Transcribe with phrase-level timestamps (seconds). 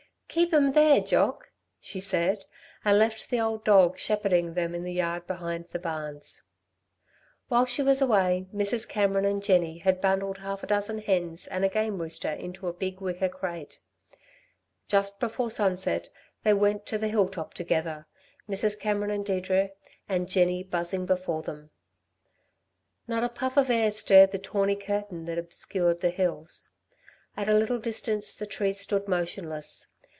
[0.33, 1.51] "Keep 'em there, Jock!"
[1.81, 2.45] she said
[2.85, 6.41] and left the old dog shepherding them in the yard behind the barns.
[7.49, 8.87] While she was away, Mrs.
[8.87, 12.73] Cameron and Jenny had bundled half a dozen hens and a game rooster into a
[12.73, 13.79] big wicker crate.
[14.87, 16.07] Just before sunset
[16.43, 18.07] they went to the hill top together,
[18.47, 18.79] Mrs.
[18.79, 19.71] Cameron and Deirdre,
[20.07, 21.71] and Jenny buzzing before them.
[23.05, 26.71] Not a puff of air stirred the tawny curtain that obscured the hills.
[27.35, 29.89] At a little distance the trees stood motionless.